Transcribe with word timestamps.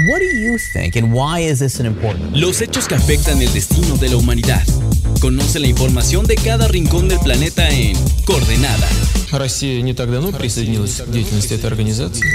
What 0.00 0.18
do 0.18 0.26
you 0.26 0.58
think 0.58 0.94
and 0.96 1.10
why 1.14 1.40
is 1.40 1.60
this 1.60 1.80
an 1.80 1.86
important? 1.86 2.36
Los 2.36 2.60
hechos 2.60 2.86
que 2.86 2.94
afectan 2.94 3.40
el 3.40 3.50
destino 3.54 3.96
de 3.96 4.10
la 4.10 4.18
humanidad. 4.18 4.62
Conoce 5.22 5.58
la 5.58 5.68
información 5.68 6.26
de 6.26 6.34
cada 6.34 6.68
rincón 6.68 7.08
del 7.08 7.18
planeta 7.20 7.66
en 7.70 7.96
Coordenada. 8.26 8.86
Россия 9.32 9.80
не 9.80 9.94
так 9.94 10.10
давно 10.10 10.32
присоединилась 10.32 11.00
к 11.00 11.10
деятельности 11.10 11.54
этой 11.54 11.70
организации. 11.70 12.26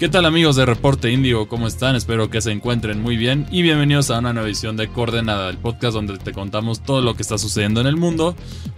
¿Qué 0.00 0.08
tal 0.08 0.24
amigos 0.24 0.56
de 0.56 0.64
Reporte 0.64 1.12
Índigo? 1.12 1.46
¿Cómo 1.46 1.66
están? 1.66 1.94
Espero 1.94 2.30
que 2.30 2.40
se 2.40 2.50
encuentren 2.50 3.02
muy 3.02 3.18
bien 3.18 3.46
y 3.50 3.60
bienvenidos 3.60 4.10
a 4.10 4.18
una 4.18 4.32
nueva 4.32 4.48
edición 4.48 4.74
de 4.78 4.88
Coordenada, 4.88 5.50
el 5.50 5.58
podcast 5.58 5.92
donde 5.92 6.16
te 6.16 6.32
contamos 6.32 6.82
todo 6.82 7.02
lo 7.02 7.14
que 7.14 7.20
está 7.20 7.36
sucediendo 7.36 7.82
en 7.82 7.86
el 7.86 7.98
mundo. 7.98 8.34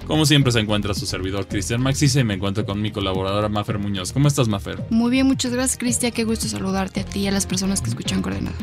Como 0.08 0.26
siempre 0.26 0.50
se 0.50 0.58
encuentra 0.58 0.94
su 0.94 1.06
servidor 1.06 1.46
Cristian 1.46 1.80
Maxis 1.80 2.16
y 2.16 2.24
me 2.24 2.34
encuentro 2.34 2.66
con 2.66 2.82
mi 2.82 2.90
colaboradora 2.90 3.48
Mafer 3.48 3.78
Muñoz. 3.78 4.10
¿Cómo 4.10 4.26
estás 4.26 4.48
Mafer? 4.48 4.82
Muy 4.90 5.12
bien, 5.12 5.28
muchas 5.28 5.52
gracias 5.52 5.78
Cristian, 5.78 6.10
qué 6.10 6.24
gusto 6.24 6.48
saludarte 6.48 7.02
a 7.02 7.04
ti 7.04 7.20
y 7.20 7.28
a 7.28 7.30
las 7.30 7.46
personas 7.46 7.80
que 7.82 7.90
escuchan 7.90 8.20
Coordenada. 8.20 8.56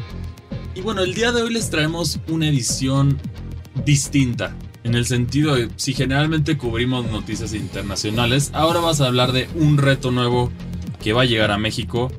Y 0.75 0.81
bueno, 0.81 1.01
el 1.01 1.13
día 1.13 1.31
de 1.31 1.41
hoy 1.41 1.53
les 1.53 1.69
traemos 1.69 2.19
una 2.27 2.49
edición 2.49 3.17
distinta. 3.85 4.53
En 4.83 4.95
el 4.95 5.05
sentido 5.05 5.55
de, 5.55 5.69
si 5.77 5.93
generalmente 5.93 6.57
cubrimos 6.57 7.09
noticias 7.09 7.53
internacionales, 7.53 8.51
ahora 8.53 8.81
vas 8.81 8.99
a 8.99 9.07
hablar 9.07 9.31
de 9.31 9.47
un 9.55 9.77
reto 9.77 10.11
nuevo 10.11 10.51
que 11.01 11.13
va 11.13 11.21
a 11.21 11.25
llegar 11.25 11.51
a 11.51 11.57
México 11.57 12.11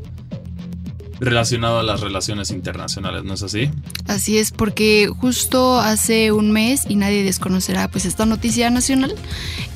relacionado 1.20 1.79
a 1.79 1.83
las 1.83 2.01
relaciones 2.01 2.51
internacionales, 2.51 3.24
¿no 3.24 3.34
es 3.34 3.42
así? 3.42 3.70
Así 4.06 4.38
es, 4.38 4.51
porque 4.51 5.09
justo 5.20 5.79
hace 5.79 6.33
un 6.33 6.51
mes, 6.51 6.83
y 6.88 6.96
nadie 6.96 7.23
desconocerá 7.23 7.88
pues 7.88 8.06
esta 8.06 8.27
noticia 8.27 8.70
nacional, 8.70 9.15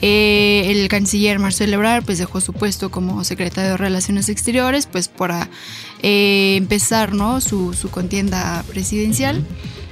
eh, 0.01 0.65
el 0.67 0.89
canciller 0.89 1.39
Marcelo 1.39 1.75
Ebrard 1.75 2.05
pues 2.05 2.19
dejó 2.19 2.41
su 2.41 2.53
puesto 2.53 2.91
como 2.91 3.23
secretario 3.25 3.73
de 3.73 3.77
Relaciones 3.77 4.29
Exteriores 4.29 4.87
pues 4.87 5.09
para 5.09 5.51
eh, 6.03 6.57
empezar 6.57 7.13
¿no? 7.15 7.41
su, 7.41 7.75
su 7.75 7.91
contienda 7.91 8.65
presidencial. 8.69 9.45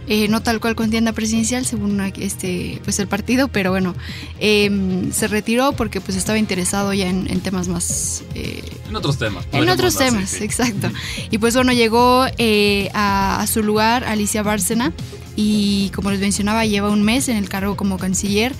Eh, 0.09 0.27
no 0.29 0.43
tal 0.43 0.61
cual 0.61 0.75
contienda 0.75 1.13
presidencial 1.13 1.65
según 1.65 2.01
este 2.01 2.81
pues 2.83 2.99
el 2.99 3.07
partido 3.07 3.47
pero 3.47 3.71
bueno 3.71 3.95
em, 4.41 5.13
se 5.13 5.29
retiró 5.29 5.73
porque 5.73 6.01
pues 6.01 6.17
estaba 6.17 6.39
interesado 6.39 6.93
ya 6.93 7.09
en, 7.09 7.41
temas 7.41 7.69
más 7.69 8.25
eh, 8.35 8.65
en 8.89 8.97
otros 8.97 9.17
temas 9.19 9.47
en 9.53 9.69
otros 9.69 9.97
temas 9.97 10.41
exacto. 10.41 10.91
Y 11.31 11.39
pues 11.39 11.55
bueno 11.55 11.73
llegó 11.73 12.27
eh, 12.39 12.91
a, 12.95 13.41
a, 13.41 13.47
su 13.47 13.63
lugar 13.63 14.03
Alicia 14.05 14.43
Bárcena 14.43 14.93
y 15.37 15.91
como 15.95 16.11
les 16.11 16.19
mencionaba 16.21 16.67
lleva 16.67 16.91
un 16.91 17.05
mes 17.05 17.29
en 17.29 17.37
el 17.37 17.49
cargo 17.49 17.77
como 17.77 17.97
canciller. 17.97 18.55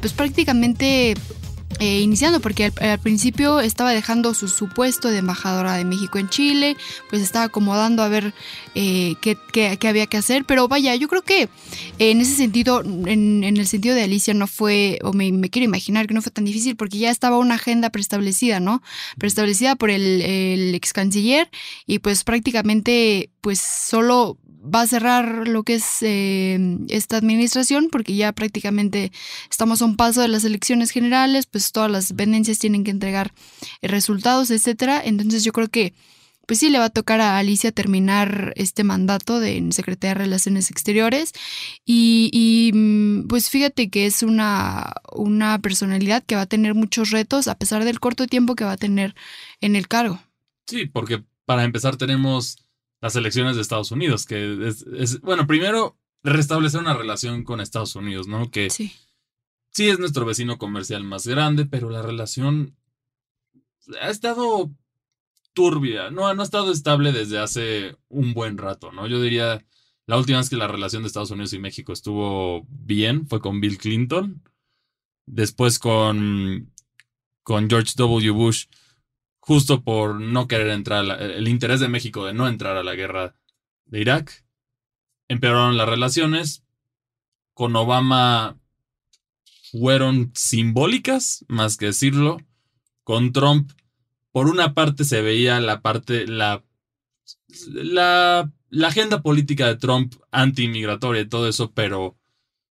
Pues 0.00 0.12
prácticamente 0.12 1.14
eh, 1.80 2.00
iniciando, 2.00 2.40
porque 2.40 2.72
al, 2.80 2.98
principio 2.98 3.60
estaba 3.60 3.92
dejando 3.92 4.34
su, 4.34 4.48
supuesto 4.48 4.74
puesto 4.74 5.10
de 5.10 5.18
embajadora 5.18 5.74
de 5.74 5.84
México 5.84 6.18
en 6.18 6.28
Chile, 6.28 6.76
pues 7.08 7.22
estaba 7.22 7.46
acomodando 7.46 8.02
a 8.02 8.08
ver 8.08 8.34
eh, 8.74 9.14
qué, 9.20 9.36
qué, 9.52 9.88
había 9.88 10.06
que 10.06 10.16
hacer, 10.16 10.44
pero 10.44 10.68
vaya, 10.68 10.94
yo 10.96 11.08
creo 11.08 11.22
que 11.22 11.48
en 11.98 12.20
ese 12.20 12.34
sentido, 12.34 12.82
en, 12.82 13.44
el 13.44 13.66
sentido 13.66 13.94
de 13.94 14.02
Alicia 14.02 14.34
no 14.34 14.46
fue, 14.46 14.98
o 15.02 15.12
me, 15.12 15.30
quiero 15.50 15.64
imaginar 15.64 16.06
que 16.06 16.14
no 16.14 16.22
fue 16.22 16.32
tan 16.32 16.44
difícil, 16.44 16.76
porque 16.76 16.98
ya 16.98 17.10
estaba 17.10 17.38
una 17.38 17.54
agenda 17.54 17.90
preestablecida, 17.90 18.60
¿no? 18.60 18.82
Preestablecida 19.18 19.76
por 19.76 19.90
el, 19.90 20.22
el 20.22 20.74
ex 20.74 20.92
canciller 20.92 21.48
y 21.86 22.00
pues 22.00 22.24
prácticamente 22.24 23.30
pues 23.40 23.60
solo 23.60 24.38
va 24.64 24.82
a 24.82 24.86
cerrar 24.86 25.48
lo 25.48 25.62
que 25.62 25.74
es 25.74 26.02
eh, 26.02 26.78
esta 26.88 27.16
administración 27.16 27.88
porque 27.90 28.14
ya 28.14 28.32
prácticamente 28.32 29.12
estamos 29.50 29.82
a 29.82 29.84
un 29.84 29.96
paso 29.96 30.22
de 30.22 30.28
las 30.28 30.44
elecciones 30.44 30.90
generales, 30.90 31.46
pues 31.46 31.72
todas 31.72 31.90
las 31.90 32.14
vendencias 32.14 32.58
tienen 32.58 32.84
que 32.84 32.90
entregar 32.90 33.32
eh, 33.82 33.88
resultados, 33.88 34.50
etcétera. 34.50 35.00
Entonces 35.04 35.44
yo 35.44 35.52
creo 35.52 35.68
que 35.68 35.94
pues 36.46 36.58
sí 36.58 36.68
le 36.68 36.78
va 36.78 36.86
a 36.86 36.90
tocar 36.90 37.20
a 37.20 37.38
Alicia 37.38 37.72
terminar 37.72 38.52
este 38.56 38.84
mandato 38.84 39.40
de 39.40 39.66
Secretaría 39.70 40.14
de 40.14 40.24
Relaciones 40.24 40.70
Exteriores 40.70 41.32
y, 41.84 42.70
mm, 42.74 43.28
pues 43.28 43.48
fíjate 43.48 43.88
que 43.88 44.06
es 44.06 44.22
una, 44.22 44.92
una 45.12 45.58
personalidad 45.58 46.22
que 46.22 46.36
va 46.36 46.42
a 46.42 46.46
tener 46.46 46.74
muchos 46.74 47.10
retos 47.10 47.48
a 47.48 47.54
pesar 47.56 47.84
del 47.84 48.00
corto 48.00 48.26
tiempo 48.26 48.54
que 48.56 48.64
va 48.64 48.72
a 48.72 48.76
tener 48.76 49.14
en 49.60 49.76
el 49.76 49.88
cargo. 49.88 50.20
Sí, 50.66 50.86
porque 50.86 51.24
para 51.46 51.64
empezar 51.64 51.96
tenemos 51.96 52.56
las 53.00 53.16
elecciones 53.16 53.56
de 53.56 53.62
Estados 53.62 53.90
Unidos, 53.90 54.26
que 54.26 54.68
es, 54.98 55.20
bueno, 55.20 55.46
primero 55.46 55.98
restablecer 56.22 56.80
una 56.80 56.94
relación 56.94 57.44
con 57.44 57.60
Estados 57.60 57.94
Unidos, 57.96 58.26
¿no? 58.26 58.50
Que 58.50 58.70
sí. 58.70 58.92
sí 59.70 59.88
es 59.88 59.98
nuestro 59.98 60.24
vecino 60.24 60.58
comercial 60.58 61.04
más 61.04 61.26
grande, 61.26 61.66
pero 61.66 61.90
la 61.90 62.02
relación 62.02 62.76
ha 64.00 64.10
estado 64.10 64.70
turbia, 65.52 66.10
no, 66.10 66.32
no 66.34 66.42
ha 66.42 66.44
estado 66.44 66.72
estable 66.72 67.12
desde 67.12 67.38
hace 67.38 67.96
un 68.08 68.34
buen 68.34 68.58
rato, 68.58 68.90
¿no? 68.90 69.06
Yo 69.06 69.20
diría, 69.20 69.64
la 70.06 70.18
última 70.18 70.38
vez 70.38 70.50
que 70.50 70.56
la 70.56 70.68
relación 70.68 71.02
de 71.02 71.08
Estados 71.08 71.30
Unidos 71.30 71.52
y 71.52 71.58
México 71.58 71.92
estuvo 71.92 72.66
bien 72.68 73.26
fue 73.28 73.40
con 73.40 73.60
Bill 73.60 73.78
Clinton, 73.78 74.42
después 75.26 75.78
con, 75.78 76.72
con 77.42 77.70
George 77.70 77.92
W. 77.96 78.30
Bush 78.30 78.66
justo 79.46 79.82
por 79.84 80.22
no 80.22 80.48
querer 80.48 80.68
entrar, 80.68 81.20
el 81.20 81.48
interés 81.48 81.78
de 81.78 81.88
México 81.88 82.24
de 82.24 82.32
no 82.32 82.48
entrar 82.48 82.78
a 82.78 82.82
la 82.82 82.94
guerra 82.94 83.36
de 83.84 84.00
Irak, 84.00 84.46
empeoraron 85.28 85.76
las 85.76 85.86
relaciones. 85.86 86.64
Con 87.52 87.76
Obama 87.76 88.58
fueron 89.70 90.32
simbólicas, 90.34 91.44
más 91.46 91.76
que 91.76 91.86
decirlo. 91.86 92.38
Con 93.02 93.32
Trump, 93.32 93.70
por 94.32 94.48
una 94.48 94.72
parte 94.72 95.04
se 95.04 95.20
veía 95.20 95.60
la 95.60 95.82
parte, 95.82 96.26
la, 96.26 96.64
la, 97.68 98.50
la 98.70 98.88
agenda 98.88 99.20
política 99.20 99.66
de 99.66 99.76
Trump 99.76 100.14
anti-inmigratoria 100.30 101.20
y 101.20 101.28
todo 101.28 101.48
eso, 101.48 101.70
pero 101.72 102.16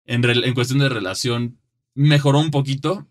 en, 0.06 0.26
en 0.26 0.54
cuestión 0.56 0.80
de 0.80 0.90
relación 0.90 1.60
mejoró 1.94 2.40
un 2.40 2.50
poquito. 2.50 3.08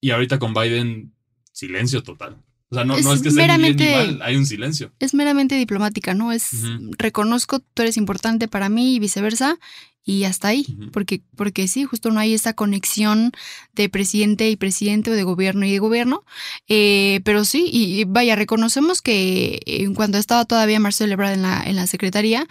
Y 0.00 0.12
ahorita 0.12 0.38
con 0.38 0.54
Biden 0.54 1.12
silencio 1.60 2.02
total. 2.02 2.36
O 2.70 2.74
sea, 2.76 2.84
no 2.84 2.96
es, 2.96 3.04
no 3.04 3.12
es 3.12 3.22
que 3.22 3.32
sea 3.32 3.58
ni 3.58 3.72
bien 3.72 3.76
ni 3.76 4.12
mal, 4.12 4.22
hay 4.22 4.36
un 4.36 4.46
silencio. 4.46 4.92
Es 5.00 5.12
meramente 5.12 5.56
diplomática, 5.56 6.14
¿no? 6.14 6.30
Es 6.30 6.50
reconozco, 6.98 7.58
tú 7.58 7.82
eres 7.82 7.96
importante 7.96 8.46
para 8.46 8.68
mí 8.68 8.94
y 8.94 9.00
viceversa, 9.00 9.58
y 10.02 10.24
hasta 10.24 10.48
ahí, 10.48 10.64
porque, 10.92 11.22
porque 11.36 11.68
sí, 11.68 11.84
justo 11.84 12.10
no 12.10 12.20
hay 12.20 12.32
esa 12.32 12.54
conexión 12.54 13.32
de 13.74 13.90
presidente 13.90 14.48
y 14.48 14.56
presidente 14.56 15.10
o 15.10 15.14
de 15.14 15.22
gobierno 15.24 15.66
y 15.66 15.72
de 15.72 15.78
gobierno, 15.78 16.24
eh, 16.68 17.20
pero 17.22 17.44
sí, 17.44 17.68
y, 17.70 18.04
vaya, 18.04 18.34
reconocemos 18.34 19.02
que 19.02 19.60
eh, 19.66 19.86
cuando 19.94 20.16
estaba 20.16 20.46
todavía 20.46 20.80
Marcelo 20.80 21.12
Ebrard 21.12 21.34
en 21.34 21.42
la, 21.42 21.62
en 21.64 21.76
la 21.76 21.86
secretaría, 21.86 22.46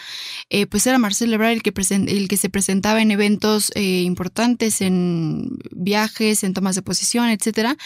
eh, 0.51 0.67
pues 0.67 0.85
era 0.85 0.99
Marcelo 0.99 1.33
Ebrard 1.33 1.53
el 1.53 1.63
que, 1.63 1.73
el 2.07 2.27
que 2.27 2.37
se 2.37 2.49
presentaba 2.49 3.01
en 3.01 3.09
eventos 3.11 3.71
importantes, 3.75 4.81
en 4.81 5.57
viajes, 5.71 6.43
en 6.43 6.53
tomas 6.53 6.75
de 6.75 6.83
posición, 6.83 7.29
etcétera, 7.29 7.77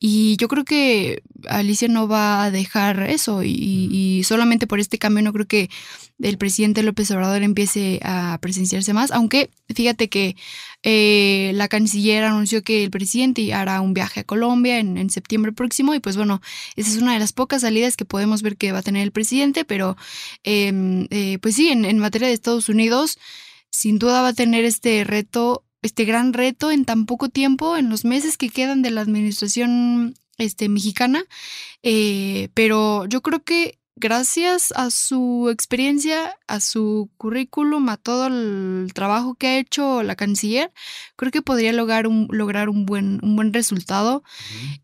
y 0.00 0.36
yo 0.36 0.48
creo 0.48 0.64
que 0.64 1.22
Alicia 1.48 1.86
no 1.86 2.08
va 2.08 2.42
a 2.42 2.50
dejar 2.50 3.08
eso, 3.08 3.44
y, 3.44 3.88
y 3.90 4.24
solamente 4.24 4.66
por 4.66 4.80
este 4.80 4.98
cambio 4.98 5.22
no 5.22 5.32
creo 5.32 5.46
que 5.46 5.70
el 6.22 6.38
presidente 6.38 6.82
López 6.82 7.10
Obrador 7.10 7.42
empiece 7.42 8.00
a 8.02 8.38
presenciarse 8.40 8.92
más, 8.92 9.10
aunque 9.10 9.50
fíjate 9.74 10.08
que 10.08 10.36
eh, 10.84 11.52
la 11.54 11.68
canciller 11.68 12.24
anunció 12.24 12.62
que 12.62 12.84
el 12.84 12.90
presidente 12.90 13.52
hará 13.52 13.80
un 13.80 13.92
viaje 13.92 14.20
a 14.20 14.24
Colombia 14.24 14.78
en, 14.78 15.10
septiembre 15.10 15.52
próximo 15.52 15.94
y 15.94 16.00
pues 16.00 16.16
bueno, 16.16 16.40
esa 16.76 16.90
es 16.90 17.02
una 17.02 17.12
de 17.12 17.18
las 17.18 17.32
pocas 17.32 17.62
salidas 17.62 17.96
que 17.96 18.04
podemos 18.04 18.42
ver 18.42 18.56
que 18.56 18.72
va 18.72 18.78
a 18.78 18.82
tener 18.82 19.02
el 19.02 19.12
presidente, 19.12 19.64
pero 19.64 19.96
em, 20.44 21.06
eh, 21.10 21.38
pues 21.40 21.56
sí, 21.56 21.68
en, 21.68 21.98
materia 21.98 22.28
de 22.28 22.34
Estados 22.34 22.68
Unidos, 22.68 23.18
sin 23.70 23.98
duda 23.98 24.22
va 24.22 24.28
a 24.28 24.32
tener 24.32 24.64
este 24.64 25.02
reto, 25.04 25.64
este 25.82 26.04
gran 26.04 26.32
reto 26.32 26.70
en 26.70 26.84
tan 26.84 27.06
poco 27.06 27.28
tiempo, 27.28 27.76
en 27.76 27.90
los 27.90 28.04
meses 28.04 28.36
que 28.36 28.48
quedan 28.48 28.82
de 28.82 28.90
la 28.90 29.00
administración 29.00 30.14
este, 30.38 30.68
mexicana, 30.68 31.24
eh, 31.82 32.48
pero 32.54 33.06
yo 33.06 33.22
creo 33.22 33.42
que 33.42 33.78
gracias 33.96 34.72
a 34.76 34.90
su 34.90 35.48
experiencia, 35.50 36.38
a 36.46 36.60
su 36.60 37.10
currículum, 37.16 37.88
a 37.88 37.96
todo 37.96 38.26
el 38.26 38.90
trabajo 38.94 39.34
que 39.34 39.46
ha 39.46 39.58
hecho 39.58 40.02
la 40.02 40.16
canciller, 40.16 40.72
creo 41.16 41.30
que 41.30 41.42
podría 41.42 41.72
lograr 41.72 42.06
un, 42.06 42.28
lograr 42.30 42.68
un, 42.68 42.86
buen, 42.86 43.20
un 43.22 43.36
buen 43.36 43.52
resultado. 43.52 44.22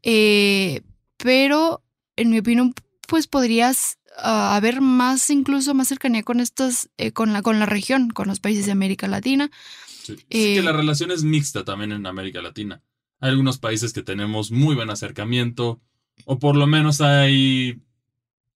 Eh, 0.02 0.82
pero, 1.16 1.82
en 2.16 2.30
mi 2.30 2.38
opinión, 2.38 2.74
pues 3.06 3.26
podrías 3.26 3.98
ah, 4.18 4.54
haber 4.54 4.80
más, 4.80 5.30
incluso 5.30 5.74
más 5.74 5.88
cercanía 5.88 6.22
con 6.22 6.40
estas, 6.40 6.90
eh, 6.98 7.12
con, 7.12 7.32
la, 7.32 7.42
con 7.42 7.58
la 7.58 7.66
región, 7.66 8.10
con 8.10 8.28
los 8.28 8.40
países 8.40 8.66
de 8.66 8.72
América 8.72 9.08
Latina. 9.08 9.50
Sí, 10.04 10.16
que 10.28 10.62
la 10.62 10.70
eh, 10.70 10.74
relación 10.74 11.10
es 11.10 11.24
mixta 11.24 11.64
también 11.64 11.92
en 11.92 12.06
América 12.06 12.40
Latina. 12.40 12.82
Hay 13.20 13.30
algunos 13.30 13.58
países 13.58 13.92
que 13.92 14.02
tenemos 14.02 14.52
muy 14.52 14.74
buen 14.74 14.90
acercamiento, 14.90 15.80
o 16.24 16.38
por 16.38 16.56
lo 16.56 16.66
menos 16.66 17.00
hay 17.00 17.80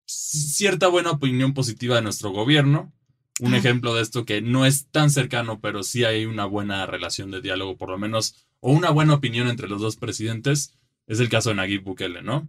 cierta 0.06 0.88
buena 0.88 1.10
opinión 1.10 1.54
positiva 1.54 1.96
de 1.96 2.02
nuestro 2.02 2.31
gobierno. 2.31 2.93
Un 3.40 3.54
ejemplo 3.54 3.94
de 3.94 4.02
esto 4.02 4.25
que 4.25 4.40
no 4.43 4.66
es 4.66 4.87
tan 4.90 5.10
cercano, 5.10 5.60
pero 5.60 5.82
sí 5.82 6.04
hay 6.04 6.26
una 6.26 6.44
buena 6.44 6.87
relación 6.87 7.31
de 7.31 7.40
diálogo, 7.40 7.76
por 7.76 7.88
lo 7.88 7.99
menos, 7.99 8.46
o 8.60 8.72
una 8.72 8.90
buena 8.90 9.14
opinión 9.14 9.49
entre 9.49 9.69
los 9.69 9.81
dos 9.81 9.96
presidentes, 9.96 10.75
es 11.06 11.19
el 11.19 11.28
caso 11.28 11.49
de 11.49 11.56
Nayib 11.56 11.82
Bukele, 11.82 12.22
¿no? 12.22 12.49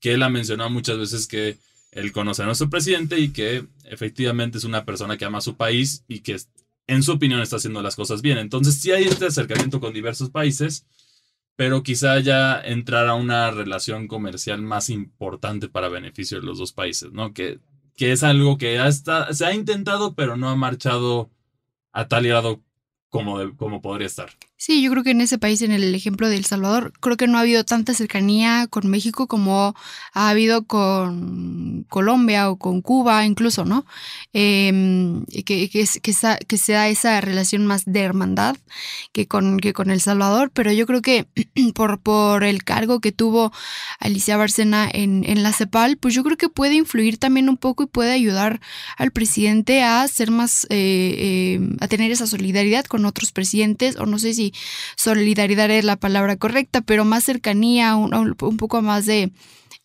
Que 0.00 0.12
él 0.12 0.22
ha 0.22 0.28
mencionado 0.28 0.68
muchas 0.70 0.98
veces 0.98 1.26
que 1.26 1.56
él 1.92 2.12
conoce 2.12 2.42
a 2.42 2.46
nuestro 2.46 2.68
presidente 2.68 3.18
y 3.18 3.28
que 3.28 3.64
efectivamente 3.84 4.58
es 4.58 4.64
una 4.64 4.84
persona 4.84 5.16
que 5.16 5.24
ama 5.24 5.38
a 5.38 5.42
su 5.42 5.56
país 5.56 6.04
y 6.08 6.20
que 6.20 6.36
en 6.86 7.02
su 7.02 7.12
opinión 7.12 7.40
está 7.40 7.56
haciendo 7.56 7.80
las 7.80 7.96
cosas 7.96 8.20
bien. 8.20 8.38
Entonces 8.38 8.74
sí 8.74 8.90
hay 8.90 9.04
este 9.04 9.26
acercamiento 9.26 9.80
con 9.80 9.94
diversos 9.94 10.30
países, 10.30 10.84
pero 11.56 11.82
quizá 11.82 12.18
ya 12.20 12.60
entrar 12.60 13.06
a 13.06 13.14
una 13.14 13.50
relación 13.50 14.08
comercial 14.08 14.62
más 14.62 14.90
importante 14.90 15.68
para 15.68 15.88
beneficio 15.88 16.40
de 16.40 16.46
los 16.46 16.58
dos 16.58 16.72
países, 16.72 17.12
¿no? 17.12 17.32
Que, 17.32 17.60
que 17.96 18.12
es 18.12 18.22
algo 18.24 18.58
que 18.58 18.78
hasta 18.78 19.32
se 19.32 19.46
ha 19.46 19.54
intentado, 19.54 20.14
pero 20.14 20.36
no 20.36 20.48
ha 20.48 20.56
marchado 20.56 21.30
a 21.92 22.08
tal 22.08 22.26
grado 22.26 22.63
como, 23.14 23.38
como 23.56 23.80
podría 23.80 24.08
estar. 24.08 24.28
Sí, 24.56 24.82
yo 24.82 24.90
creo 24.90 25.04
que 25.04 25.10
en 25.10 25.20
ese 25.20 25.38
país, 25.38 25.62
en 25.62 25.70
el 25.72 25.94
ejemplo 25.94 26.28
de 26.28 26.36
El 26.36 26.46
Salvador, 26.46 26.92
creo 26.98 27.16
que 27.16 27.26
no 27.26 27.38
ha 27.38 27.42
habido 27.42 27.64
tanta 27.64 27.92
cercanía 27.92 28.66
con 28.68 28.88
México 28.88 29.28
como 29.28 29.74
ha 30.14 30.28
habido 30.28 30.64
con 30.64 31.84
Colombia 31.88 32.50
o 32.50 32.56
con 32.56 32.80
Cuba, 32.80 33.26
incluso, 33.26 33.64
¿no? 33.64 33.84
Em, 34.32 35.26
que, 35.26 35.44
que, 35.44 35.68
que, 35.68 35.86
que, 36.48 36.58
sea 36.58 36.88
esa 36.88 37.20
relación 37.20 37.66
más 37.66 37.84
de 37.84 38.00
hermandad 38.00 38.56
que 39.12 39.28
con, 39.28 39.58
que 39.60 39.72
con 39.72 39.90
El 39.90 40.00
Salvador, 40.00 40.50
pero 40.52 40.72
yo 40.72 40.86
creo 40.86 41.02
que 41.02 41.26
por, 41.74 42.00
por 42.00 42.42
el 42.42 42.64
cargo 42.64 43.00
que 43.00 43.12
tuvo 43.12 43.52
Alicia 44.00 44.36
Barcena 44.36 44.88
en, 44.92 45.24
en 45.24 45.42
la 45.42 45.52
CEPAL, 45.52 45.98
pues 45.98 46.14
yo 46.14 46.24
creo 46.24 46.36
que 46.36 46.48
puede 46.48 46.74
influir 46.74 47.18
también 47.18 47.48
un 47.48 47.58
poco 47.58 47.84
y 47.84 47.86
puede 47.86 48.12
ayudar 48.12 48.60
al 48.96 49.10
presidente 49.12 49.82
a 49.82 50.08
ser 50.08 50.30
más, 50.30 50.64
eh, 50.70 51.58
eh, 51.60 51.76
a 51.80 51.86
tener 51.88 52.10
esa 52.10 52.26
solidaridad 52.26 52.86
con 52.86 53.03
otros 53.06 53.32
presidentes, 53.32 53.96
o 53.96 54.06
no 54.06 54.18
sé 54.18 54.34
si 54.34 54.52
solidaridad 54.96 55.70
es 55.70 55.84
la 55.84 55.96
palabra 55.96 56.36
correcta, 56.36 56.80
pero 56.80 57.04
más 57.04 57.24
cercanía, 57.24 57.96
un, 57.96 58.14
un 58.14 58.56
poco 58.56 58.82
más 58.82 59.06
de, 59.06 59.32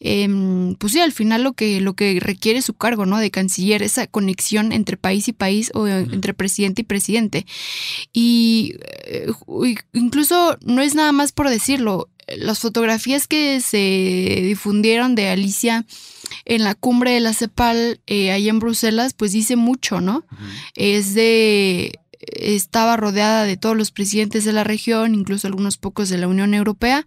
eh, 0.02 0.76
pues 0.78 0.94
sí, 0.94 1.00
al 1.00 1.12
final 1.12 1.44
lo 1.44 1.54
que, 1.54 1.82
lo 1.82 1.94
que 1.94 2.20
requiere 2.22 2.62
su 2.62 2.74
cargo, 2.74 3.06
¿no? 3.06 3.18
De 3.20 3.32
canciller, 3.32 3.84
esa 3.84 4.08
conexión 4.08 4.72
entre 4.72 4.98
país 4.98 5.28
y 5.28 5.34
país 5.34 5.72
o 5.74 5.88
entre 5.88 6.34
presidente 6.34 6.82
y 6.82 6.86
presidente. 6.86 7.46
Y 8.14 8.76
eh, 9.08 9.28
incluso 9.94 10.58
no 10.62 10.82
es 10.82 10.96
nada 10.96 11.12
más 11.12 11.32
por 11.32 11.50
decirlo, 11.50 12.10
las 12.28 12.60
fotografías 12.60 13.28
que 13.28 13.60
se 13.60 14.42
difundieron 14.44 15.16
de 15.16 15.30
Alicia 15.30 15.86
en 16.46 16.64
la 16.64 16.76
cumbre 16.76 17.12
de 17.12 17.20
la 17.20 17.34
CEPAL 17.34 18.02
eh, 18.08 18.32
ahí 18.32 18.50
en 18.50 18.60
Bruselas, 18.60 19.14
pues 19.14 19.32
dice 19.32 19.56
mucho, 19.56 20.00
¿no? 20.00 20.24
Es 20.76 21.14
de 21.14 22.00
estaba 22.20 22.98
rodeada 22.98 23.44
de 23.44 23.58
todos 23.58 23.78
los 23.78 23.92
presidentes 23.92 24.44
de 24.44 24.54
la 24.54 24.64
región, 24.64 25.16
incluso 25.16 25.48
algunos 25.48 25.78
pocos 25.78 26.10
de 26.10 26.18
la 26.18 26.28
Unión 26.28 26.54
Europea, 26.54 27.06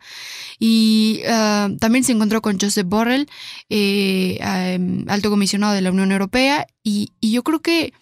y 0.59 1.23
ah, 1.29 1.69
también 1.81 2.05
se 2.05 2.13
encontró 2.13 2.41
con 2.43 2.59
Joseph 2.59 2.87
Borrell, 2.87 3.29
eh, 3.69 4.39
em, 4.41 5.05
alto 5.09 5.31
comisionado 5.31 5.75
de 5.75 5.83
la 5.83 5.91
Unión 5.91 6.13
Europea, 6.13 6.67
y, 6.83 7.13
yo 7.21 7.43
creo 7.43 7.61
que 7.61 7.93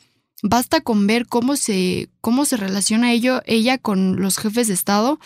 basta 0.43 0.81
con 0.81 1.07
ver 1.07 1.27
cómo 1.27 1.57
se, 1.57 2.11
cómo 2.21 2.45
se 2.45 2.57
relaciona 2.57 3.12
ello, 3.12 3.43
ella 3.47 3.79
con 3.79 4.21
los 4.21 4.39
jefes 4.39 4.69
de 4.69 4.75
Estado, 4.75 5.19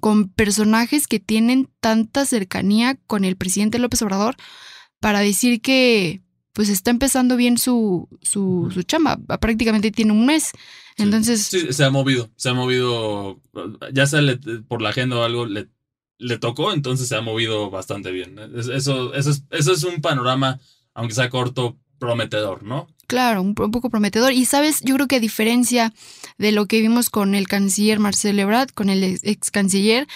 con 0.00 0.28
personajes 0.28 1.06
que 1.06 1.20
tienen 1.20 1.68
tanta 1.80 2.26
cercanía 2.26 2.96
con 3.06 3.24
el 3.24 3.36
presidente 3.36 3.78
López 3.78 4.02
Obrador, 4.02 4.36
para 5.00 5.20
decir 5.20 5.60
que 5.60 6.22
pues 6.52 6.68
está 6.68 6.90
empezando 6.90 7.36
bien 7.36 7.58
su, 7.58 8.08
su, 8.20 8.70
su 8.72 8.82
chamba. 8.82 9.16
Prácticamente 9.40 9.90
tiene 9.90 10.12
un 10.12 10.26
mes. 10.26 10.52
Entonces. 10.96 11.42
Sí, 11.42 11.72
se 11.72 11.84
ha 11.84 11.90
movido. 11.90 12.30
Se 12.36 12.50
ha 12.50 12.54
movido. 12.54 13.40
Ya 13.92 14.06
sea 14.06 14.20
por 14.68 14.82
la 14.82 14.90
agenda 14.90 15.16
o 15.16 15.24
algo, 15.24 15.46
le, 15.46 15.68
le 16.18 16.38
tocó, 16.38 16.72
entonces 16.72 17.08
se 17.08 17.16
ha 17.16 17.20
movido 17.20 17.70
bastante 17.70 18.10
bien. 18.10 18.38
Eso, 18.56 18.72
eso, 18.74 19.14
es, 19.14 19.44
eso 19.50 19.72
es 19.72 19.82
un 19.84 20.00
panorama, 20.00 20.60
aunque 20.94 21.14
sea 21.14 21.30
corto, 21.30 21.78
prometedor, 21.98 22.62
¿no? 22.62 22.88
Claro, 23.06 23.42
un, 23.42 23.54
poco 23.54 23.90
prometedor. 23.90 24.32
Y 24.32 24.44
sabes, 24.44 24.80
yo 24.82 24.94
creo 24.94 25.06
que 25.06 25.16
a 25.16 25.20
diferencia 25.20 25.92
de 26.38 26.50
lo 26.50 26.66
que 26.66 26.80
vimos 26.80 27.10
con 27.10 27.34
el 27.34 27.46
canciller 27.46 27.98
Marcel 27.98 28.38
Ebrard, 28.38 28.70
con 28.70 28.88
el 28.88 29.20
ex 29.22 29.50
canciller, 29.50 30.06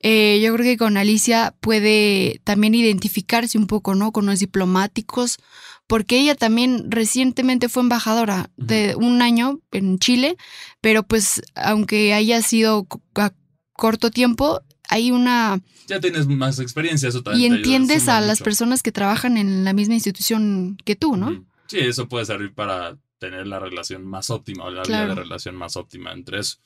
eh, 0.00 0.40
yo 0.42 0.54
creo 0.54 0.64
que 0.64 0.78
con 0.78 0.96
Alicia 0.96 1.54
puede 1.60 2.40
también 2.44 2.74
identificarse 2.74 3.58
un 3.58 3.66
poco, 3.66 3.94
¿no? 3.94 4.10
Con 4.10 4.26
los 4.26 4.38
diplomáticos, 4.38 5.38
porque 5.86 6.18
ella 6.18 6.34
también 6.34 6.90
recientemente 6.90 7.68
fue 7.68 7.82
embajadora 7.82 8.50
de 8.56 8.94
un 8.96 9.22
año 9.22 9.60
en 9.72 9.98
Chile, 9.98 10.36
pero 10.80 11.02
pues 11.02 11.42
aunque 11.54 12.12
haya 12.12 12.42
sido 12.42 12.86
a 13.14 13.32
corto 13.72 14.10
tiempo, 14.10 14.62
hay 14.88 15.10
una... 15.10 15.60
Ya 15.88 16.00
tienes 16.00 16.26
más 16.26 16.58
experiencia, 16.58 17.08
eso 17.08 17.22
también. 17.22 17.52
Y 17.52 17.56
entiendes 17.56 18.08
a 18.08 18.20
las 18.20 18.40
personas 18.40 18.82
que 18.82 18.92
trabajan 18.92 19.36
en 19.36 19.64
la 19.64 19.72
misma 19.72 19.94
institución 19.94 20.76
que 20.84 20.96
tú, 20.96 21.16
¿no? 21.16 21.44
Sí, 21.68 21.78
eso 21.78 22.08
puede 22.08 22.24
servir 22.24 22.54
para 22.54 22.96
tener 23.18 23.46
la 23.46 23.58
relación 23.58 24.04
más 24.04 24.30
óptima 24.30 24.64
o 24.64 24.70
la 24.70 24.82
vía 24.82 25.06
de 25.06 25.14
relación 25.14 25.54
más 25.54 25.76
óptima 25.76 26.12
entre 26.12 26.40
eso. 26.40 26.58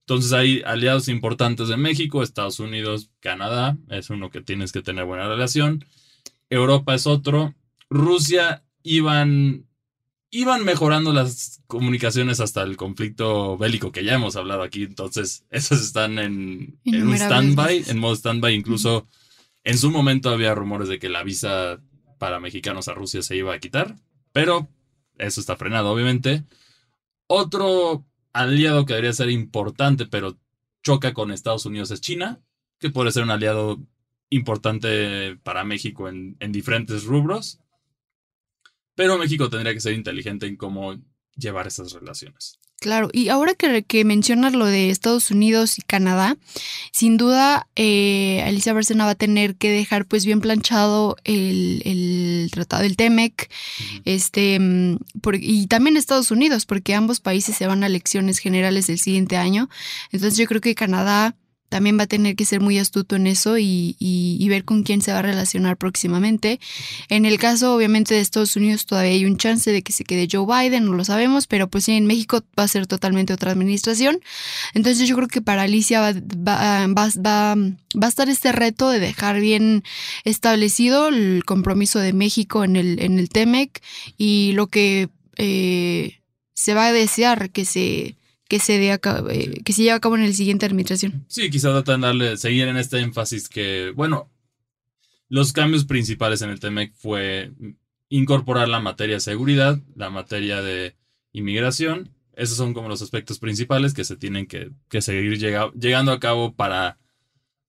Entonces 0.00 0.32
hay 0.32 0.62
aliados 0.66 1.08
importantes 1.08 1.68
de 1.68 1.76
México, 1.76 2.22
Estados 2.22 2.60
Unidos, 2.60 3.10
Canadá, 3.20 3.78
es 3.88 4.10
uno 4.10 4.30
que 4.30 4.42
tienes 4.42 4.70
que 4.70 4.82
tener 4.82 5.06
buena 5.06 5.28
relación. 5.28 5.84
Europa 6.50 6.94
es 6.94 7.06
otro. 7.06 7.54
Rusia 7.88 8.63
iban, 8.84 9.66
iban 10.30 10.64
mejorando 10.64 11.12
las 11.12 11.62
comunicaciones 11.66 12.38
hasta 12.38 12.62
el 12.62 12.76
conflicto 12.76 13.58
bélico 13.58 13.90
que 13.90 14.04
ya 14.04 14.14
hemos 14.14 14.36
hablado 14.36 14.62
aquí. 14.62 14.84
Entonces, 14.84 15.44
esos 15.50 15.80
están 15.80 16.20
en, 16.20 16.78
en 16.84 17.08
un 17.08 17.14
stand-by, 17.14 17.84
en 17.88 17.98
modo 17.98 18.14
stand-by. 18.14 18.54
Incluso 18.54 19.08
en 19.64 19.78
su 19.78 19.90
momento 19.90 20.30
había 20.30 20.54
rumores 20.54 20.88
de 20.88 21.00
que 21.00 21.08
la 21.08 21.24
visa 21.24 21.80
para 22.18 22.38
mexicanos 22.38 22.86
a 22.86 22.94
Rusia 22.94 23.22
se 23.22 23.36
iba 23.36 23.52
a 23.52 23.58
quitar, 23.58 23.96
pero 24.32 24.68
eso 25.18 25.40
está 25.40 25.56
frenado, 25.56 25.90
obviamente. 25.90 26.44
Otro 27.26 28.06
aliado 28.32 28.84
que 28.84 28.92
debería 28.92 29.12
ser 29.12 29.30
importante, 29.30 30.06
pero 30.06 30.36
choca 30.82 31.14
con 31.14 31.32
Estados 31.32 31.64
Unidos 31.66 31.90
es 31.90 32.00
China, 32.00 32.40
que 32.78 32.90
puede 32.90 33.12
ser 33.12 33.22
un 33.22 33.30
aliado 33.30 33.80
importante 34.28 35.36
para 35.42 35.64
México 35.64 36.08
en, 36.08 36.36
en 36.40 36.52
diferentes 36.52 37.04
rubros. 37.04 37.60
Pero 38.94 39.18
México 39.18 39.50
tendría 39.50 39.74
que 39.74 39.80
ser 39.80 39.94
inteligente 39.94 40.46
en 40.46 40.56
cómo 40.56 40.94
llevar 41.36 41.66
esas 41.66 41.92
relaciones. 41.92 42.58
Claro, 42.80 43.08
y 43.12 43.30
ahora 43.30 43.54
que, 43.54 43.82
que 43.82 44.04
mencionas 44.04 44.52
lo 44.52 44.66
de 44.66 44.90
Estados 44.90 45.30
Unidos 45.30 45.78
y 45.78 45.82
Canadá, 45.82 46.36
sin 46.92 47.16
duda 47.16 47.66
eh, 47.76 48.42
Alicia 48.44 48.74
Barcena 48.74 49.06
va 49.06 49.12
a 49.12 49.14
tener 49.14 49.56
que 49.56 49.70
dejar 49.70 50.04
pues 50.04 50.26
bien 50.26 50.42
planchado 50.42 51.16
el, 51.24 51.80
el 51.86 52.50
tratado 52.52 52.82
del 52.82 52.96
TEMEC, 52.96 53.50
este, 54.04 54.58
mm, 54.60 54.98
y 55.40 55.66
también 55.68 55.96
Estados 55.96 56.30
Unidos, 56.30 56.66
porque 56.66 56.94
ambos 56.94 57.20
países 57.20 57.56
se 57.56 57.66
van 57.66 57.84
a 57.84 57.86
elecciones 57.86 58.38
generales 58.38 58.86
del 58.88 58.98
siguiente 58.98 59.38
año. 59.38 59.70
Entonces 60.12 60.36
yo 60.36 60.44
creo 60.44 60.60
que 60.60 60.74
Canadá 60.74 61.36
también 61.74 61.98
va 61.98 62.04
a 62.04 62.06
tener 62.06 62.36
que 62.36 62.44
ser 62.44 62.60
muy 62.60 62.78
astuto 62.78 63.16
en 63.16 63.26
eso 63.26 63.58
y, 63.58 64.46
ver 64.48 64.64
con 64.64 64.84
quién 64.84 65.02
se 65.02 65.10
va 65.10 65.18
a 65.18 65.22
relacionar 65.22 65.76
próximamente. 65.76 66.60
En 67.08 67.24
el 67.24 67.36
caso, 67.36 67.74
obviamente, 67.74 68.14
de 68.14 68.20
Estados 68.20 68.54
Unidos 68.54 68.86
todavía 68.86 69.10
hay 69.10 69.24
un 69.24 69.38
chance 69.38 69.72
de 69.72 69.82
que 69.82 69.92
se 69.92 70.04
quede 70.04 70.28
Joe 70.30 70.46
Biden, 70.46 70.84
no 70.84 70.92
lo 70.92 71.04
sabemos, 71.04 71.48
pero 71.48 71.66
pues 71.66 71.86
sí, 71.86 71.90
en 71.94 72.06
México 72.06 72.44
va 72.56 72.62
a 72.62 72.68
ser 72.68 72.86
totalmente 72.86 73.32
otra 73.32 73.50
administración. 73.50 74.20
Entonces 74.72 75.08
yo 75.08 75.16
creo 75.16 75.26
que 75.26 75.42
para 75.42 75.62
Alicia 75.62 76.00
va, 76.00 76.12
va, 76.12 76.86
va, 76.86 77.56
va 77.56 78.06
a 78.06 78.08
estar 78.08 78.28
este 78.28 78.52
reto 78.52 78.88
de 78.90 79.00
dejar 79.00 79.40
bien 79.40 79.82
establecido 80.22 81.08
el 81.08 81.42
compromiso 81.44 81.98
de 81.98 82.12
México 82.12 82.62
en 82.62 82.76
el, 82.76 83.02
en 83.02 83.18
el 83.18 83.30
TEMEC 83.30 83.82
y 84.16 84.52
lo 84.52 84.68
que 84.68 85.08
eh, 85.38 86.20
se 86.52 86.74
va 86.74 86.86
a 86.86 86.92
desear 86.92 87.50
que 87.50 87.64
se 87.64 88.14
que 88.48 88.58
se, 88.58 88.78
dé 88.78 88.92
eh, 88.92 89.62
que 89.64 89.72
se 89.72 89.82
lleve 89.82 89.92
a 89.92 90.00
cabo 90.00 90.16
en 90.16 90.22
el 90.22 90.34
siguiente 90.34 90.66
administración. 90.66 91.24
Sí, 91.28 91.50
quizá 91.50 91.70
tratan 91.70 92.00
de 92.00 92.06
darle, 92.06 92.36
seguir 92.36 92.68
en 92.68 92.76
este 92.76 93.00
énfasis 93.00 93.48
que, 93.48 93.92
bueno, 93.96 94.30
los 95.28 95.52
cambios 95.52 95.84
principales 95.84 96.42
en 96.42 96.50
el 96.50 96.60
TEMEC 96.60 96.94
fue 96.94 97.52
incorporar 98.08 98.68
la 98.68 98.80
materia 98.80 99.16
de 99.16 99.20
seguridad, 99.20 99.80
la 99.96 100.10
materia 100.10 100.62
de 100.62 100.96
inmigración. 101.32 102.14
Esos 102.34 102.56
son 102.56 102.74
como 102.74 102.88
los 102.88 103.02
aspectos 103.02 103.38
principales 103.38 103.94
que 103.94 104.04
se 104.04 104.16
tienen 104.16 104.46
que, 104.46 104.70
seguir 105.00 105.38
llegando 105.38 106.12
a 106.12 106.20
cabo 106.20 106.54
para... 106.54 106.98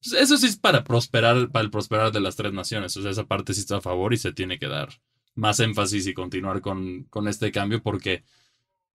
Pues, 0.04 0.22
eso 0.22 0.38
sí 0.38 0.48
es 0.48 0.58
para 0.58 0.84
prosperar, 0.84 1.50
para 1.52 1.64
el 1.64 1.72
prosperar 1.72 2.12
de 2.12 2.20
las 2.20 2.36
tres 2.36 2.52
naciones. 2.52 2.96
O 2.98 3.02
sea, 3.02 3.12
esa 3.12 3.26
parte 3.26 3.54
sí 3.54 3.62
está 3.62 3.78
a 3.78 3.82
favor 3.82 4.14
y 4.14 4.18
se 4.18 4.34
tiene 4.34 4.60
que 4.60 4.68
dar 4.68 4.90
más 5.36 5.60
énfasis 5.60 6.08
y 6.08 6.14
continuar 6.14 6.62
con, 6.62 7.04
con 7.06 7.28
este 7.28 7.52
cambio 7.52 7.82
porque 7.82 8.24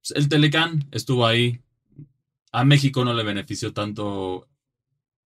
pues, 0.01 0.13
el 0.17 0.29
Telecán 0.29 0.89
estuvo 0.93 1.27
ahí, 1.27 1.61
a 2.52 2.64
México 2.64 3.05
no 3.05 3.14
le 3.14 3.25
benefició 3.25 3.73
tanto. 3.73 4.49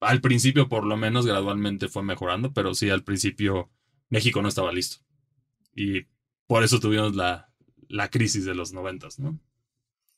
Al 0.00 0.21
principio, 0.21 0.69
por 0.69 0.85
lo 0.85 0.97
menos, 0.97 1.26
gradualmente 1.26 1.88
fue 1.88 2.02
mejorando, 2.02 2.52
pero 2.52 2.75
sí, 2.75 2.91
al 2.91 3.05
principio 3.05 3.71
México 4.09 4.43
no 4.43 4.49
estaba 4.49 4.73
listo. 4.73 4.99
Y 5.75 6.07
por 6.47 6.64
eso 6.64 6.81
tuvimos 6.81 7.14
la, 7.14 7.52
la 7.88 8.11
crisis 8.11 8.45
de 8.45 8.55
los 8.55 8.73
noventas, 8.73 9.19
¿no? 9.19 9.38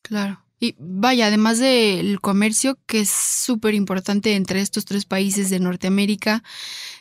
Claro. 0.03 0.44
Y 0.61 0.77
vaya, 0.79 1.27
además 1.27 1.59
del 1.59 2.21
comercio, 2.21 2.79
que 2.87 3.01
es 3.01 3.11
súper 3.11 3.75
importante 3.75 4.35
entre 4.35 4.61
estos 4.61 4.85
tres 4.85 5.05
países 5.05 5.51
de 5.51 5.59
Norteamérica, 5.59 6.43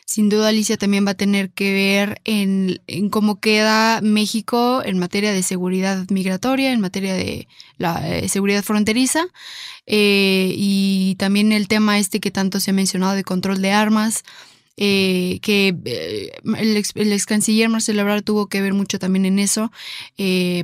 sin 0.06 0.28
duda 0.28 0.48
Alicia 0.48 0.76
también 0.76 1.06
va 1.06 1.12
a 1.12 1.16
tener 1.16 1.50
que 1.50 1.72
ver 1.72 2.20
en, 2.24 2.80
cómo 3.10 3.40
queda 3.40 4.00
México 4.02 4.82
en 4.84 4.98
materia 4.98 5.32
de 5.32 5.42
seguridad 5.42 6.06
migratoria, 6.10 6.72
en 6.72 6.80
materia 6.80 7.14
de 7.14 7.48
la 7.78 8.18
eh, 8.18 8.28
seguridad 8.28 8.62
fronteriza, 8.62 9.26
eh, 9.86 10.52
y 10.56 11.14
también 11.18 11.52
el 11.52 11.68
tema 11.68 11.98
este 11.98 12.20
que 12.20 12.30
tanto 12.30 12.60
se 12.60 12.70
ha 12.70 12.74
mencionado 12.74 13.14
de 13.14 13.24
control 13.24 13.62
de 13.62 13.72
armas. 13.72 14.24
Eh, 14.76 15.38
que 15.40 15.68
el, 15.68 16.76
ex, 16.76 17.26
canciller 17.26 17.68
Marcelo 17.68 18.00
Ebrard 18.00 18.24
tuvo 18.24 18.48
que 18.48 18.60
ver 18.60 18.74
mucho 18.74 18.98
también 18.98 19.24
en 19.24 19.38
eso, 19.38 19.70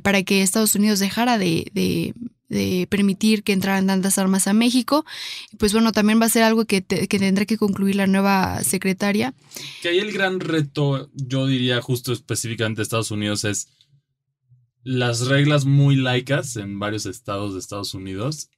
para 0.02 0.24
que 0.24 0.42
Estados 0.42 0.74
Unidos 0.74 0.98
dejara 0.98 1.38
de, 1.38 1.70
de 1.74 2.14
permitir 2.88 3.44
que 3.44 3.52
entraran 3.52 3.86
tantas 3.86 4.18
armas 4.18 4.48
a 4.48 4.52
México. 4.52 5.04
Pues 5.58 5.72
bueno, 5.72 5.92
también 5.92 6.20
va 6.20 6.26
a 6.26 6.30
ser 6.30 6.42
algo 6.42 6.64
que, 6.64 6.80
tendrá 6.80 7.46
que 7.46 7.56
concluir 7.56 7.96
la 7.96 8.06
nueva 8.06 8.62
secretaria. 8.64 9.34
Que 9.82 9.90
ahí 9.90 9.98
el 9.98 10.12
gran 10.12 10.40
reto, 10.40 11.10
yo 11.14 11.46
diría 11.46 11.80
justo 11.80 12.12
específicamente 12.12 12.78
de 12.78 12.82
Estados 12.84 13.10
Unidos, 13.10 13.44
es 13.44 13.68
las 14.82 15.26
reglas 15.26 15.64
muy 15.64 15.94
laicas 15.96 16.56
en 16.56 16.78
varios 16.78 17.06
estados 17.06 17.52
de 17.52 17.60
Estados 17.60 17.94
Unidos 17.94 18.50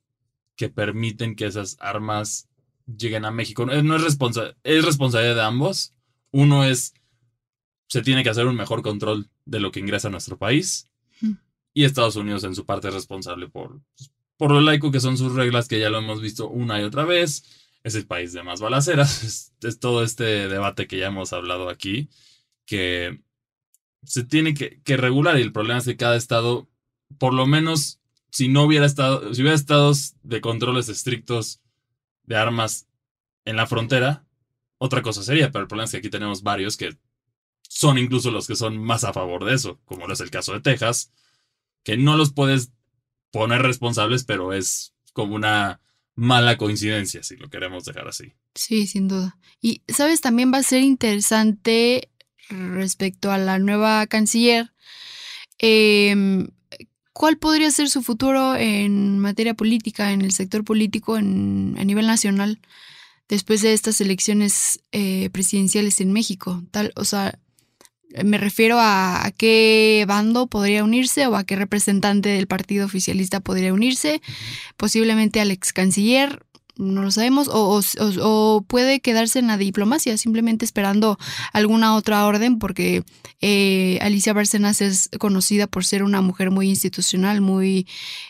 que 0.56 0.68
permiten 0.68 1.34
que 1.34 1.46
esas 1.46 1.76
armas 1.80 2.48
lleguen 2.86 3.24
a 3.24 3.30
México. 3.30 3.66
No 3.66 3.96
es, 3.96 4.02
responsa 4.02 4.54
es 4.62 4.84
responsabilidad 4.84 5.34
de 5.34 5.42
ambos. 5.42 5.94
Uno 6.30 6.64
es, 6.64 6.94
se 7.88 8.02
tiene 8.02 8.22
que 8.22 8.30
hacer 8.30 8.46
un 8.46 8.56
mejor 8.56 8.82
control 8.82 9.28
de 9.44 9.60
lo 9.60 9.70
que 9.72 9.80
ingresa 9.80 10.08
a 10.08 10.10
nuestro 10.12 10.38
país 10.38 10.88
y 11.74 11.84
Estados 11.84 12.16
Unidos 12.16 12.44
en 12.44 12.54
su 12.54 12.66
parte 12.66 12.88
es 12.88 12.94
responsable 12.94 13.48
por, 13.48 13.80
por 14.36 14.50
lo 14.50 14.60
laico 14.60 14.90
que 14.90 15.00
son 15.00 15.16
sus 15.16 15.34
reglas, 15.34 15.68
que 15.68 15.78
ya 15.78 15.90
lo 15.90 15.98
hemos 15.98 16.20
visto 16.20 16.48
una 16.48 16.80
y 16.80 16.84
otra 16.84 17.04
vez. 17.04 17.44
Es 17.84 17.94
el 17.94 18.06
país 18.06 18.32
de 18.32 18.42
más 18.42 18.60
balaceras. 18.60 19.52
Es, 19.62 19.78
todo 19.78 20.02
este 20.02 20.48
debate 20.48 20.88
que 20.88 20.98
ya 20.98 21.06
hemos 21.06 21.32
hablado 21.32 21.68
aquí, 21.68 22.08
que 22.66 23.20
se 24.02 24.24
tiene 24.24 24.54
que, 24.54 24.96
regular. 24.96 25.38
Y 25.38 25.42
el 25.42 25.52
problema 25.52 25.78
es 25.78 25.84
que 25.84 25.96
cada 25.96 26.16
estado, 26.16 26.68
por 27.18 27.32
lo 27.32 27.46
menos, 27.46 28.00
si 28.30 28.48
no 28.48 28.64
hubiera 28.64 28.86
estado, 28.86 29.32
si 29.32 29.42
hubiera 29.42 29.54
estados 29.54 30.16
de 30.24 30.40
controles 30.40 30.88
estrictos 30.88 31.60
de 32.24 32.34
armas 32.36 32.88
en 33.44 33.54
la 33.54 33.68
frontera, 33.68 34.24
otra 34.78 35.02
cosa 35.02 35.22
sería. 35.22 35.52
Pero 35.52 35.62
el 35.62 35.68
problema 35.68 35.84
es 35.84 35.92
que 35.92 35.98
aquí 35.98 36.10
tenemos 36.10 36.42
varios 36.42 36.76
que 36.76 36.98
son 37.68 37.98
incluso 37.98 38.32
los 38.32 38.48
que 38.48 38.56
son 38.56 38.78
más 38.78 39.04
a 39.04 39.12
favor 39.12 39.44
de 39.44 39.54
eso, 39.54 39.78
como 39.84 40.10
es 40.10 40.20
el 40.20 40.30
caso 40.30 40.52
de 40.52 40.60
Texas, 40.60 41.12
que 41.84 41.96
no 41.96 42.16
los 42.16 42.32
puedes 42.32 42.72
poner 43.30 43.62
responsables, 43.62 44.24
pero 44.24 44.52
es 44.52 44.94
como 45.12 45.34
una 45.34 45.80
mala 46.14 46.56
coincidencia, 46.56 47.22
si 47.22 47.36
lo 47.36 47.48
queremos 47.48 47.84
dejar 47.84 48.08
así. 48.08 48.34
Sí, 48.54 48.86
sin 48.86 49.08
duda. 49.08 49.38
Y, 49.60 49.82
¿sabes? 49.88 50.20
También 50.20 50.52
va 50.52 50.58
a 50.58 50.62
ser 50.62 50.82
interesante 50.82 52.10
respecto 52.48 53.30
a 53.30 53.38
la 53.38 53.58
nueva 53.58 54.06
canciller. 54.06 54.72
Em, 55.58 56.48
¿Cuál 57.12 57.38
podría 57.38 57.70
ser 57.70 57.88
su 57.90 58.02
futuro 58.02 58.56
en 58.56 59.18
materia 59.18 59.54
política, 59.54 60.12
en 60.12 60.22
el 60.22 60.32
sector 60.32 60.64
político 60.64 61.18
en, 61.18 61.76
a 61.78 61.84
nivel 61.84 62.06
nacional, 62.06 62.60
después 63.28 63.60
de 63.62 63.74
estas 63.74 64.00
elecciones 64.00 64.80
eh, 64.92 65.28
presidenciales 65.30 66.00
en 66.00 66.12
México? 66.12 66.62
Tal, 66.70 66.92
o 66.96 67.04
sea, 67.04 67.38
me 68.24 68.38
refiero 68.38 68.78
a, 68.78 69.32
qué 69.36 70.04
bando 70.06 70.46
podría 70.46 70.84
unirse 70.84 71.26
o 71.26 71.36
a 71.36 71.44
qué 71.44 71.56
representante 71.56 72.30
del 72.30 72.46
partido 72.46 72.86
oficialista 72.86 73.40
podría 73.40 73.72
unirse, 73.72 74.20
posiblemente 74.76 75.40
al 75.40 75.50
ex 75.50 75.72
canciller, 75.72 76.44
no 76.76 77.02
lo 77.02 77.10
sabemos, 77.10 77.48
o, 77.52 78.64
puede 78.66 79.00
quedarse 79.00 79.38
en 79.38 79.46
la 79.46 79.56
diplomacia, 79.56 80.16
simplemente 80.16 80.64
esperando 80.64 81.18
alguna 81.52 81.94
otra 81.94 82.24
orden, 82.26 82.58
porque 82.58 83.04
eh, 83.40 83.98
Alicia 84.00 84.32
Bárcenas 84.32 84.80
es 84.80 85.10
conocida 85.18 85.66
por 85.66 85.84
ser 85.84 86.02
una 86.02 86.22
mujer 86.22 86.50
muy 86.50 86.68
institucional, 86.68 87.40
muy 87.40 87.86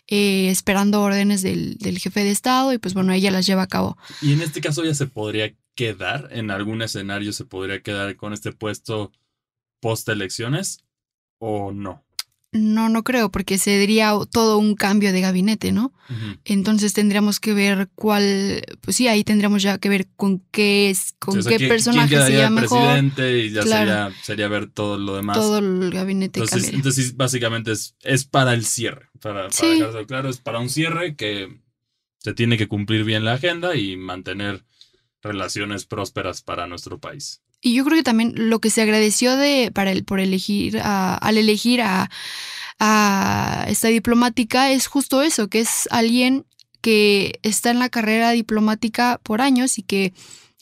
eh, 0.08 0.48
esperando 0.50 1.02
órdenes 1.02 1.42
del, 1.42 1.76
del, 1.78 1.98
jefe 1.98 2.24
de 2.24 2.30
Estado, 2.30 2.72
y 2.72 2.78
pues 2.78 2.94
bueno, 2.94 3.12
ella 3.12 3.30
las 3.30 3.46
lleva 3.46 3.62
a 3.62 3.68
cabo. 3.68 3.96
Y 4.20 4.32
en 4.32 4.42
este 4.42 4.60
caso 4.60 4.84
ya 4.84 4.94
se 4.94 5.06
podría 5.06 5.54
quedar, 5.74 6.28
en 6.32 6.50
algún 6.50 6.82
escenario 6.82 7.32
se 7.32 7.44
podría 7.44 7.80
quedar 7.80 8.16
con 8.16 8.32
este 8.32 8.52
puesto 8.52 9.12
post 9.82 10.08
elecciones 10.08 10.78
o 11.38 11.72
no? 11.72 12.02
No, 12.52 12.90
no 12.90 13.02
creo, 13.02 13.30
porque 13.30 13.56
se 13.56 13.78
diría 13.78 14.12
todo 14.30 14.58
un 14.58 14.74
cambio 14.74 15.10
de 15.10 15.22
gabinete, 15.22 15.72
¿no? 15.72 15.90
Entonces 16.44 16.92
tendríamos 16.92 17.40
que 17.40 17.54
ver 17.54 17.88
cuál, 17.94 18.62
pues 18.82 18.98
sí, 18.98 19.08
ahí 19.08 19.24
tendríamos 19.24 19.62
ya 19.62 19.78
que 19.78 19.88
ver 19.88 20.06
con 20.16 20.40
qué 20.50 20.90
es, 20.90 21.14
con 21.18 21.42
qué 21.42 21.58
personaje 21.60 22.14
sería 22.14 22.50
mejor. 22.50 22.78
presidente 22.78 23.38
y 23.38 23.50
ya 23.52 23.62
sería, 24.22 24.48
ver 24.48 24.68
todo 24.68 24.98
lo 24.98 25.16
demás. 25.16 25.38
Todo 25.38 25.58
el 25.58 25.90
gabinete. 25.90 26.40
Entonces, 26.40 26.74
entonces 26.74 27.16
básicamente 27.16 27.72
es, 27.72 27.96
es 28.02 28.26
para 28.26 28.52
el 28.52 28.66
cierre, 28.66 29.08
para, 29.18 29.48
para 29.48 30.04
claro, 30.04 30.28
es 30.28 30.36
para 30.36 30.58
un 30.58 30.68
cierre 30.68 31.16
que 31.16 31.58
se 32.18 32.34
tiene 32.34 32.58
que 32.58 32.68
cumplir 32.68 33.04
bien 33.04 33.24
la 33.24 33.32
agenda 33.32 33.76
y 33.76 33.96
mantener 33.96 34.62
relaciones 35.22 35.86
prósperas 35.86 36.42
para 36.42 36.66
nuestro 36.66 36.98
país. 36.98 37.40
Y 37.62 37.74
yo 37.74 37.84
creo 37.84 37.96
que 37.96 38.02
también 38.02 38.34
lo 38.36 38.58
que 38.58 38.70
se 38.70 38.82
agradeció 38.82 39.36
de, 39.36 39.70
para 39.72 39.92
el, 39.92 40.04
por 40.04 40.18
elegir, 40.20 40.80
al 40.82 41.38
elegir 41.38 41.80
a, 41.80 42.10
a 42.80 43.64
esta 43.68 43.88
diplomática 43.88 44.72
es 44.72 44.88
justo 44.88 45.22
eso, 45.22 45.48
que 45.48 45.60
es 45.60 45.88
alguien 45.92 46.44
que 46.80 47.38
está 47.42 47.70
en 47.70 47.78
la 47.78 47.88
carrera 47.88 48.32
diplomática 48.32 49.20
por 49.22 49.40
años 49.40 49.78
y 49.78 49.82
que 49.82 50.12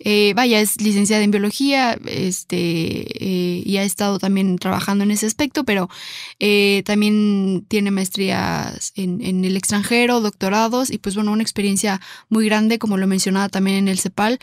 eh, 0.03 0.33
vaya, 0.35 0.61
es 0.61 0.81
licenciada 0.81 1.23
en 1.23 1.31
biología 1.31 1.99
este, 2.07 2.57
eh, 2.57 3.63
y 3.67 3.77
ha 3.77 3.83
estado 3.83 4.19
también 4.19 4.57
trabajando 4.57 5.05
en 5.05 5.11
ese 5.11 5.27
aspecto, 5.27 5.65
pero 5.65 5.91
eh, 6.39 6.83
también 6.87 7.67
tiene 7.69 7.91
maestrías 7.91 8.93
en, 8.97 9.21
en, 9.21 9.45
el 9.45 9.59
extranjero, 9.59 10.23
doctorados 10.23 10.91
y 10.91 10.97
pues 10.97 11.17
bueno, 11.17 11.33
una 11.33 11.43
experiencia 11.43 12.01
muy 12.31 12.47
grande, 12.47 12.79
como 12.79 12.97
lo 12.97 13.07
mencionaba 13.07 13.51
también 13.51 13.77
en 13.77 13.89
el 13.89 13.99
CEPAL. 13.99 14.39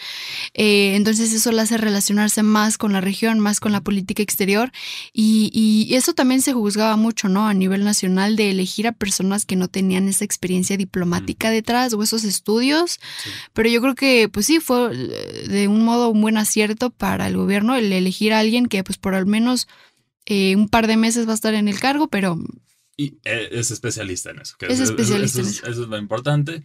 entonces 0.53 1.33
eso 1.33 1.51
la 1.51 1.63
hace 1.63 1.77
relacionarse 1.77 2.43
más 2.43 2.77
con 2.77 2.93
la 2.93 3.01
región, 3.01 3.39
más 3.39 3.59
con 3.59 3.71
la 3.71 3.81
política 3.81 4.21
exterior 4.21 4.71
y, 5.11 5.49
y, 5.53 5.95
eso 5.95 6.13
también 6.13 6.41
se 6.41 6.53
juzgaba 6.53 6.95
mucho, 6.97 7.29
¿no? 7.29 7.47
A 7.47 7.55
nivel 7.55 7.83
nacional 7.83 8.35
de 8.35 8.51
elegir 8.51 8.87
a 8.87 8.91
personas 8.91 9.45
que 9.45 9.55
no 9.55 9.67
tenían 9.67 10.07
esa 10.07 10.23
experiencia 10.23 10.77
diplomática 10.77 11.49
detrás 11.49 11.93
o 11.93 12.03
esos 12.03 12.23
estudios, 12.23 12.99
pero 13.53 13.69
yo 13.69 13.81
creo 13.81 13.95
que 13.95 14.29
pues 14.29 14.45
sí, 14.45 14.59
fue 14.59 14.91
de 15.47 15.67
un 15.67 15.83
modo 15.83 16.09
un 16.09 16.21
buen 16.21 16.37
acierto 16.37 16.89
para 16.89 17.27
el 17.27 17.37
gobierno 17.37 17.75
el 17.75 17.91
elegir 17.91 18.33
a 18.33 18.39
alguien 18.39 18.67
que 18.67 18.83
pues 18.83 18.97
por 18.97 19.15
al 19.15 19.25
menos 19.25 19.67
eh, 20.25 20.55
un 20.55 20.67
par 20.67 20.87
de 20.87 20.97
meses 20.97 21.25
va 21.25 21.31
a 21.31 21.35
estar 21.35 21.53
en 21.53 21.67
el 21.67 21.79
cargo, 21.79 22.09
pero... 22.09 22.37
Y 22.97 23.17
eh, 23.23 23.49
es 23.51 23.71
especialista 23.71 24.31
en 24.31 24.39
eso. 24.39 24.55
es 24.59 24.79
especialista 24.79 25.41
eso, 25.41 25.49
eso. 25.49 25.69
es 25.69 25.77
lo 25.77 25.97
importante. 25.97 26.63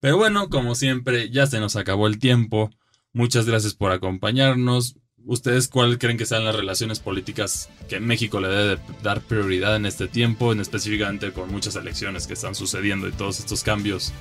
Pero 0.00 0.16
bueno, 0.16 0.48
como 0.48 0.74
siempre, 0.74 1.30
ya 1.30 1.46
se 1.46 1.60
nos 1.60 1.76
acabó 1.76 2.06
el 2.06 2.18
tiempo. 2.18 2.70
Muchas 3.12 3.44
gracias 3.46 3.74
por 3.74 3.92
acompañarnos. 3.92 4.96
¿Ustedes 5.26 5.68
cuál 5.68 5.98
creen 5.98 6.16
que 6.16 6.26
sean 6.26 6.44
las 6.44 6.54
relaciones 6.54 7.00
políticas 7.00 7.68
que 7.88 8.00
México 8.00 8.40
le 8.40 8.48
debe 8.48 8.82
dar 9.02 9.20
prioridad 9.20 9.76
en 9.76 9.86
este 9.86 10.06
tiempo, 10.06 10.52
en 10.52 10.60
específicamente 10.60 11.32
con 11.32 11.50
muchas 11.50 11.76
elecciones 11.76 12.26
que 12.26 12.34
están 12.34 12.54
sucediendo 12.54 13.08
y 13.08 13.12
todos 13.12 13.40
estos 13.40 13.62
cambios 13.62 14.12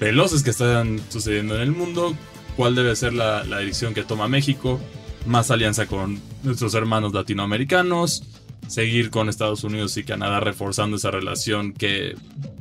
veloces 0.00 0.42
que 0.42 0.50
están 0.50 1.00
sucediendo 1.10 1.56
en 1.56 1.62
el 1.62 1.72
mundo? 1.72 2.16
Cuál 2.56 2.74
debe 2.74 2.94
ser 2.96 3.12
la, 3.12 3.42
dirección 3.42 3.94
que 3.94 4.04
toma 4.04 4.28
México, 4.28 4.80
más 5.26 5.50
alianza 5.50 5.86
con 5.86 6.20
nuestros 6.42 6.74
hermanos 6.74 7.12
latinoamericanos, 7.12 8.24
seguir 8.68 9.10
con 9.10 9.28
Estados 9.28 9.64
Unidos 9.64 9.96
y 9.96 10.04
Canadá 10.04 10.40
reforzando 10.40 10.96
esa 10.96 11.10
relación 11.10 11.72
que 11.72 12.16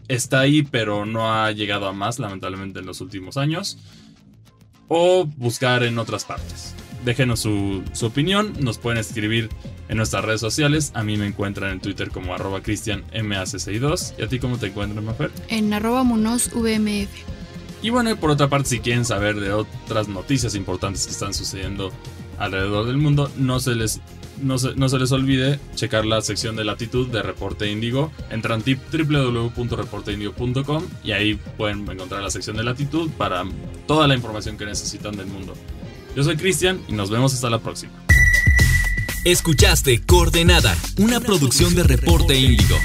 está 0.08 0.42
ahí 0.42 0.64
pero 0.64 1.06
no 1.06 1.34
ha 1.34 1.52
llegado 1.52 1.88
a 1.88 1.94
más 1.94 2.20
lamentablemente 2.20 2.80
en 2.80 2.86
los 2.86 3.02
últimos 3.02 3.38
años, 3.38 3.78
o 4.88 5.26
buscar 5.38 5.84
en 5.84 5.98
otras 5.98 6.26
partes. 6.26 6.76
Déjenos 7.06 7.42
su, 7.42 7.84
opinión, 8.02 8.54
nos 8.62 8.78
pueden 8.78 8.98
escribir 9.00 9.50
en 9.90 9.98
nuestras 9.98 10.24
redes 10.24 10.40
sociales. 10.40 10.92
A 10.94 11.04
mí 11.04 11.18
me 11.18 11.28
encuentran 11.28 11.72
en 11.72 11.82
Twitter 11.82 12.10
como 12.12 12.34
arroba 12.34 12.64
cristianmac62. 12.64 14.14
¿Y 14.18 14.22
a 14.24 14.28
ti 14.30 14.40
cómo 14.40 14.58
te 14.58 14.68
encuentran, 14.68 15.04
Mafer? 15.04 15.30
En 15.50 15.74
arroba 15.74 16.04
monosvmf. 16.04 17.33
Y 17.84 17.90
bueno, 17.90 18.16
por 18.16 18.32
otra 18.32 18.48
parte, 18.48 18.70
si 18.70 18.80
quieren 18.80 19.04
saber 19.04 19.42
de 19.42 19.52
otras 19.52 20.08
noticias 20.08 20.56
importantes 20.56 21.06
que 21.06 21.12
están 21.12 21.34
sucediendo 21.34 21.92
alrededor 22.40 22.88
del 22.88 22.96
mundo, 22.96 23.30
no 23.36 23.60
se 23.60 23.76
les, 23.76 24.00
no 24.42 24.58
se, 24.58 24.74
les 24.74 25.12
olvide 25.12 25.60
checar 25.76 26.06
la 26.06 26.22
sección 26.22 26.56
de 26.56 26.64
latitud 26.64 27.10
de 27.10 27.22
Reporte 27.22 27.70
Índigo. 27.70 28.10
Entran 28.32 28.64
www.reporteindigo.com 28.64 30.84
y 31.04 31.12
ahí 31.12 31.38
pueden 31.58 31.82
encontrar 31.92 32.24
la 32.24 32.32
sección 32.32 32.56
de 32.56 32.64
latitud 32.64 33.10
para 33.18 33.44
toda 33.86 34.08
la 34.08 34.16
información 34.16 34.58
que 34.58 34.66
necesitan 34.66 35.18
del 35.18 35.28
mundo. 35.28 35.54
Yo 36.16 36.24
soy 36.24 36.38
Cristian 36.38 36.80
y 36.88 36.94
nos 36.94 37.10
vemos 37.10 37.34
hasta 37.34 37.50
la 37.50 37.60
próxima. 37.60 37.92
Escuchaste 39.26 40.02
Coordenada, 40.06 40.74
una 41.00 41.20
producción 41.20 41.76
de 41.76 41.84
Reporte 41.84 42.40
Índigo. 42.40 42.78